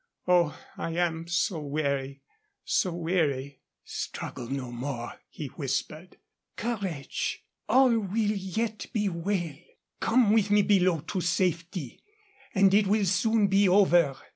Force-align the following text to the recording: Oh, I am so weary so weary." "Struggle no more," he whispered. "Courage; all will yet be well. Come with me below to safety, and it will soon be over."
Oh, 0.27 0.59
I 0.77 0.95
am 0.97 1.27
so 1.27 1.59
weary 1.59 2.23
so 2.65 2.91
weary." 2.91 3.61
"Struggle 3.83 4.47
no 4.47 4.71
more," 4.71 5.19
he 5.29 5.45
whispered. 5.49 6.17
"Courage; 6.55 7.45
all 7.69 7.91
will 7.99 8.31
yet 8.31 8.87
be 8.93 9.09
well. 9.09 9.53
Come 9.99 10.31
with 10.33 10.49
me 10.49 10.63
below 10.63 11.01
to 11.01 11.21
safety, 11.21 12.01
and 12.55 12.73
it 12.73 12.87
will 12.87 13.05
soon 13.05 13.45
be 13.45 13.69
over." 13.69 14.17